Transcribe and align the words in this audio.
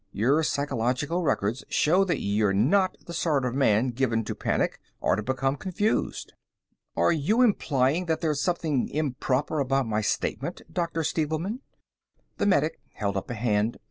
Your 0.11 0.41
psychological 0.41 1.21
records 1.21 1.63
show 1.69 2.03
that 2.05 2.19
you're 2.21 2.53
not 2.53 2.97
the 3.05 3.13
sort 3.13 3.45
of 3.45 3.53
man 3.53 3.89
given 3.89 4.23
to 4.23 4.33
panic 4.33 4.79
or 4.99 5.15
to 5.15 5.21
become 5.21 5.55
confused." 5.57 6.33
"Are 6.95 7.11
you 7.11 7.43
implying 7.43 8.07
that 8.07 8.19
there's 8.19 8.41
something 8.41 8.89
improper 8.89 9.59
about 9.59 9.85
my 9.85 10.01
statement, 10.01 10.63
Dr. 10.73 11.03
Stevelman?" 11.03 11.59
The 12.39 12.47
medic 12.47 12.79
held 12.93 13.15
up 13.15 13.29
a 13.29 13.35
hand. 13.35 13.77